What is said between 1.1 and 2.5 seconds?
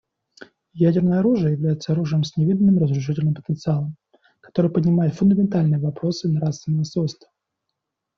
оружие является оружием с